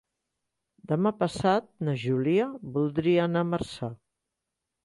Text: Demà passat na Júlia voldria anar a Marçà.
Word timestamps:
Demà 0.91 1.11
passat 1.19 1.69
na 1.89 1.95
Júlia 2.05 2.49
voldria 2.79 3.23
anar 3.29 3.47
a 3.47 3.51
Marçà. 3.55 3.95